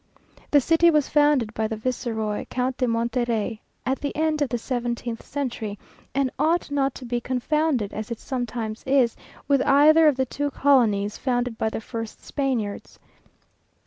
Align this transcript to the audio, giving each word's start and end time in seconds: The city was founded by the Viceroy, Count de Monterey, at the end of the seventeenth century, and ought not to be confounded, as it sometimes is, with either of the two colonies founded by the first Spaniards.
The 0.49 0.59
city 0.59 0.89
was 0.89 1.09
founded 1.09 1.53
by 1.53 1.67
the 1.67 1.75
Viceroy, 1.75 2.45
Count 2.49 2.75
de 2.77 2.87
Monterey, 2.87 3.59
at 3.85 3.99
the 4.01 4.15
end 4.15 4.41
of 4.41 4.49
the 4.49 4.57
seventeenth 4.57 5.23
century, 5.23 5.77
and 6.15 6.31
ought 6.39 6.71
not 6.71 6.95
to 6.95 7.05
be 7.05 7.21
confounded, 7.21 7.93
as 7.93 8.09
it 8.09 8.19
sometimes 8.19 8.83
is, 8.87 9.15
with 9.47 9.61
either 9.61 10.07
of 10.07 10.15
the 10.15 10.25
two 10.25 10.49
colonies 10.49 11.19
founded 11.19 11.55
by 11.59 11.69
the 11.69 11.81
first 11.81 12.25
Spaniards. 12.25 12.97